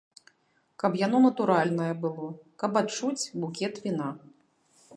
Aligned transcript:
Каб 0.83 0.95
яно 1.01 1.19
натуральнае 1.25 1.91
было, 2.05 2.27
каб 2.63 2.79
адчуць 2.81 3.29
букет 3.43 3.73
віна. 3.85 4.09